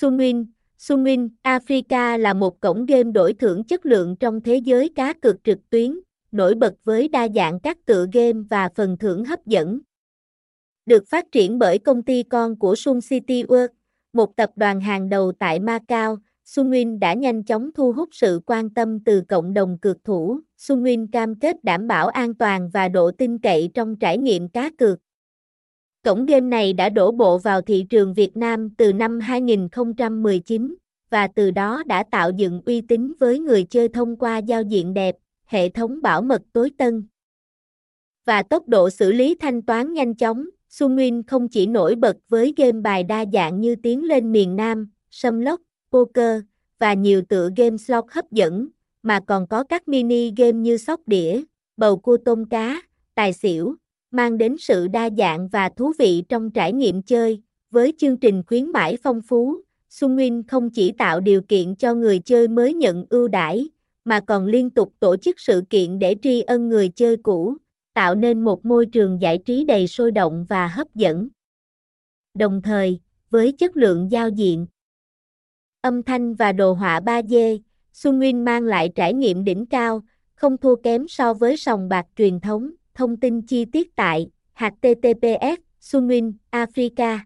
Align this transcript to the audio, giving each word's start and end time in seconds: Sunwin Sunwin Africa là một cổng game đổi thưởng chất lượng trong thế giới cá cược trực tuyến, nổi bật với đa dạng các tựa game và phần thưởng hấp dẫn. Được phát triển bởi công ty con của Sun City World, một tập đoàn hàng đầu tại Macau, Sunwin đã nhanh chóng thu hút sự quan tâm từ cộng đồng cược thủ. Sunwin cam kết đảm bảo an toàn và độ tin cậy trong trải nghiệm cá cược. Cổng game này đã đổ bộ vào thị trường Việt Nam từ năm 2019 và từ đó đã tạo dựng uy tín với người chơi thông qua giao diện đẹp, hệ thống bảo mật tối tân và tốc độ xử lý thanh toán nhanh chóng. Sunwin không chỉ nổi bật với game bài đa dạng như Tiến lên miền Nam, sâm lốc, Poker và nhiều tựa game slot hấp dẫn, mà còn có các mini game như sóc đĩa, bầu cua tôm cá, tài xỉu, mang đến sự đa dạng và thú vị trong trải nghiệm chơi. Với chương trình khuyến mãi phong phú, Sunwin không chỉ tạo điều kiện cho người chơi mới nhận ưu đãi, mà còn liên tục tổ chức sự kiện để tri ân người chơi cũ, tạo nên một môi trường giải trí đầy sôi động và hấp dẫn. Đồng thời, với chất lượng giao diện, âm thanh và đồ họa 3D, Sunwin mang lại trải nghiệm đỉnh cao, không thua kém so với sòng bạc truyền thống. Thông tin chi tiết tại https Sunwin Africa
Sunwin 0.00 0.46
Sunwin 0.78 1.28
Africa 1.42 2.18
là 2.18 2.34
một 2.34 2.60
cổng 2.60 2.86
game 2.86 3.12
đổi 3.12 3.32
thưởng 3.32 3.64
chất 3.64 3.86
lượng 3.86 4.16
trong 4.16 4.40
thế 4.40 4.56
giới 4.56 4.88
cá 4.94 5.12
cược 5.12 5.44
trực 5.44 5.70
tuyến, 5.70 6.00
nổi 6.32 6.54
bật 6.54 6.74
với 6.84 7.08
đa 7.08 7.28
dạng 7.34 7.60
các 7.60 7.78
tựa 7.86 8.06
game 8.12 8.38
và 8.50 8.68
phần 8.74 8.96
thưởng 8.98 9.24
hấp 9.24 9.46
dẫn. 9.46 9.80
Được 10.86 11.04
phát 11.08 11.32
triển 11.32 11.58
bởi 11.58 11.78
công 11.78 12.02
ty 12.02 12.22
con 12.22 12.58
của 12.58 12.74
Sun 12.74 13.00
City 13.08 13.42
World, 13.42 13.68
một 14.12 14.36
tập 14.36 14.50
đoàn 14.56 14.80
hàng 14.80 15.08
đầu 15.08 15.32
tại 15.38 15.60
Macau, 15.60 16.18
Sunwin 16.46 16.98
đã 16.98 17.14
nhanh 17.14 17.44
chóng 17.44 17.70
thu 17.74 17.92
hút 17.92 18.08
sự 18.12 18.40
quan 18.46 18.70
tâm 18.70 19.04
từ 19.04 19.22
cộng 19.28 19.54
đồng 19.54 19.78
cược 19.78 20.04
thủ. 20.04 20.40
Sunwin 20.58 21.06
cam 21.12 21.34
kết 21.34 21.64
đảm 21.64 21.86
bảo 21.86 22.08
an 22.08 22.34
toàn 22.34 22.70
và 22.70 22.88
độ 22.88 23.10
tin 23.10 23.38
cậy 23.38 23.70
trong 23.74 23.96
trải 23.96 24.18
nghiệm 24.18 24.48
cá 24.48 24.70
cược. 24.78 24.98
Cổng 26.04 26.26
game 26.26 26.40
này 26.40 26.72
đã 26.72 26.88
đổ 26.88 27.12
bộ 27.12 27.38
vào 27.38 27.60
thị 27.62 27.86
trường 27.90 28.14
Việt 28.14 28.36
Nam 28.36 28.70
từ 28.70 28.92
năm 28.92 29.20
2019 29.20 30.74
và 31.10 31.28
từ 31.28 31.50
đó 31.50 31.82
đã 31.86 32.04
tạo 32.10 32.30
dựng 32.30 32.62
uy 32.66 32.80
tín 32.80 33.12
với 33.20 33.38
người 33.38 33.64
chơi 33.64 33.88
thông 33.88 34.16
qua 34.16 34.38
giao 34.38 34.62
diện 34.62 34.94
đẹp, 34.94 35.16
hệ 35.46 35.68
thống 35.68 36.02
bảo 36.02 36.22
mật 36.22 36.42
tối 36.52 36.70
tân 36.78 37.06
và 38.24 38.42
tốc 38.42 38.68
độ 38.68 38.90
xử 38.90 39.12
lý 39.12 39.34
thanh 39.34 39.62
toán 39.62 39.92
nhanh 39.92 40.14
chóng. 40.14 40.46
Sunwin 40.70 41.22
không 41.26 41.48
chỉ 41.48 41.66
nổi 41.66 41.94
bật 41.94 42.16
với 42.28 42.54
game 42.56 42.80
bài 42.80 43.04
đa 43.04 43.24
dạng 43.32 43.60
như 43.60 43.76
Tiến 43.76 44.04
lên 44.04 44.32
miền 44.32 44.56
Nam, 44.56 44.90
sâm 45.10 45.40
lốc, 45.40 45.60
Poker 45.92 46.40
và 46.78 46.94
nhiều 46.94 47.22
tựa 47.28 47.50
game 47.56 47.76
slot 47.76 48.04
hấp 48.10 48.30
dẫn, 48.30 48.68
mà 49.02 49.20
còn 49.26 49.46
có 49.46 49.64
các 49.64 49.88
mini 49.88 50.32
game 50.36 50.52
như 50.52 50.76
sóc 50.76 51.00
đĩa, 51.06 51.42
bầu 51.76 51.96
cua 51.96 52.16
tôm 52.24 52.44
cá, 52.44 52.82
tài 53.14 53.32
xỉu, 53.32 53.74
mang 54.10 54.38
đến 54.38 54.56
sự 54.58 54.88
đa 54.88 55.10
dạng 55.18 55.48
và 55.48 55.68
thú 55.68 55.92
vị 55.98 56.24
trong 56.28 56.50
trải 56.50 56.72
nghiệm 56.72 57.02
chơi. 57.02 57.42
Với 57.70 57.94
chương 57.98 58.16
trình 58.16 58.42
khuyến 58.46 58.72
mãi 58.72 58.96
phong 59.02 59.22
phú, 59.22 59.60
Sunwin 59.90 60.42
không 60.48 60.70
chỉ 60.70 60.92
tạo 60.92 61.20
điều 61.20 61.42
kiện 61.42 61.76
cho 61.76 61.94
người 61.94 62.18
chơi 62.18 62.48
mới 62.48 62.74
nhận 62.74 63.04
ưu 63.10 63.28
đãi, 63.28 63.68
mà 64.04 64.20
còn 64.20 64.46
liên 64.46 64.70
tục 64.70 64.92
tổ 65.00 65.16
chức 65.16 65.40
sự 65.40 65.62
kiện 65.70 65.98
để 65.98 66.16
tri 66.22 66.40
ân 66.40 66.68
người 66.68 66.88
chơi 66.88 67.16
cũ, 67.16 67.56
tạo 67.94 68.14
nên 68.14 68.44
một 68.44 68.64
môi 68.64 68.86
trường 68.86 69.20
giải 69.20 69.38
trí 69.38 69.64
đầy 69.64 69.86
sôi 69.86 70.10
động 70.10 70.46
và 70.48 70.68
hấp 70.68 70.94
dẫn. 70.94 71.28
Đồng 72.34 72.62
thời, 72.62 73.00
với 73.30 73.52
chất 73.52 73.76
lượng 73.76 74.10
giao 74.10 74.28
diện, 74.28 74.66
âm 75.80 76.02
thanh 76.02 76.34
và 76.34 76.52
đồ 76.52 76.72
họa 76.72 77.00
3D, 77.00 77.58
Sunwin 77.94 78.44
mang 78.44 78.62
lại 78.62 78.92
trải 78.94 79.14
nghiệm 79.14 79.44
đỉnh 79.44 79.66
cao, 79.66 80.02
không 80.34 80.56
thua 80.56 80.76
kém 80.76 81.08
so 81.08 81.34
với 81.34 81.56
sòng 81.56 81.88
bạc 81.88 82.06
truyền 82.16 82.40
thống. 82.40 82.70
Thông 83.00 83.16
tin 83.16 83.42
chi 83.42 83.64
tiết 83.64 83.96
tại 83.96 84.26
https 84.54 85.60
Sunwin 85.80 86.32
Africa 86.50 87.24